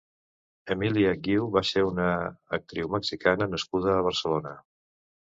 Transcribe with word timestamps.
Emilia 0.75 1.11
Guiú 1.27 1.43
va 1.55 1.61
ser 1.71 1.83
una 1.89 2.05
actriu 2.59 2.89
mexicana 2.97 3.49
nascuda 3.53 3.93
a 3.99 4.07
Barcelona. 4.09 4.57